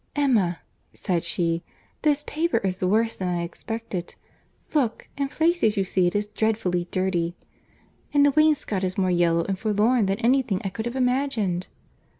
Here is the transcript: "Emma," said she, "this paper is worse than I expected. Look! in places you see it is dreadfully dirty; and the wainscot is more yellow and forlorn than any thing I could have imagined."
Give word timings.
"Emma," 0.15 0.61
said 0.93 1.21
she, 1.21 1.61
"this 2.01 2.23
paper 2.25 2.57
is 2.57 2.83
worse 2.83 3.15
than 3.15 3.27
I 3.27 3.43
expected. 3.43 4.15
Look! 4.73 5.07
in 5.15 5.27
places 5.29 5.77
you 5.77 5.83
see 5.83 6.07
it 6.07 6.15
is 6.15 6.25
dreadfully 6.25 6.87
dirty; 6.89 7.35
and 8.11 8.25
the 8.25 8.31
wainscot 8.31 8.83
is 8.83 8.97
more 8.97 9.11
yellow 9.11 9.43
and 9.43 9.59
forlorn 9.59 10.07
than 10.07 10.17
any 10.17 10.41
thing 10.41 10.59
I 10.63 10.69
could 10.69 10.87
have 10.87 10.95
imagined." 10.95 11.67